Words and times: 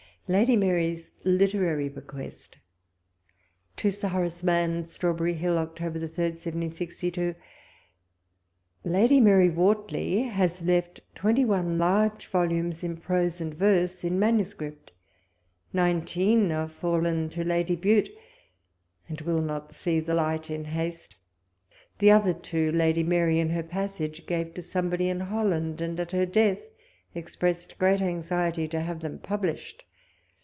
LADY 0.27 0.55
MAnVS 0.55 1.11
LITKIiAnY 1.25 1.89
BKQULST. 1.89 2.51
To 3.75 3.91
Sir 3.91 4.07
Hor.\ce 4.07 4.41
M.\nn. 4.47 4.85
Strawberry 4.85 5.33
Hill, 5.33 5.55
Oct. 5.55 5.75
3, 5.75 5.87
1762.... 5.89 7.35
Lady 8.85 9.19
Mary 9.19 9.49
Wortley 9.49 10.29
has 10.29 10.61
left 10.61 11.01
twenty 11.15 11.43
one 11.43 11.77
large 11.77 12.27
volumes 12.27 12.81
in 12.81 12.95
prose 12.95 13.41
and 13.41 13.53
verse, 13.53 14.05
in 14.05 14.17
manu 14.19 14.45
script; 14.45 14.93
nineteen 15.73 16.49
are 16.53 16.69
fallen 16.69 17.27
to 17.27 17.43
Lady 17.43 17.75
Bute, 17.75 18.07
and 19.09 19.19
will 19.19 19.41
not 19.41 19.73
see 19.73 19.99
the 19.99 20.13
light 20.15 20.49
in 20.49 20.63
haste. 20.63 21.17
The 21.99 22.11
other 22.11 22.33
two 22.33 22.71
Lady 22.71 23.03
Marj' 23.03 23.35
in 23.35 23.49
her 23.49 23.63
passage 23.63 24.25
gave 24.27 24.53
to 24.53 24.61
somebody 24.61 25.09
in 25.09 25.19
Holland, 25.19 25.81
and 25.81 25.99
at 25.99 26.13
her 26.13 26.25
death 26.25 26.69
expressed 27.13 27.77
great 27.77 27.99
anxiety 27.99 28.69
to 28.69 28.79
have 28.79 29.01
them 29.01 29.19
published. 29.19 29.83